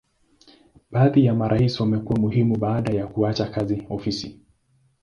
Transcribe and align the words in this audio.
Baadhi 0.91 1.25
ya 1.25 1.33
marais 1.35 1.79
wamekuwa 1.79 2.19
muhimu 2.19 2.57
baada 2.57 2.93
ya 2.93 3.07
kuacha 3.07 3.45
kazi 3.47 3.87
ofisi. 3.89 4.39